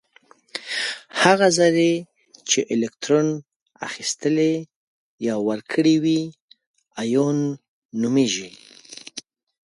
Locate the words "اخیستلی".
3.87-4.53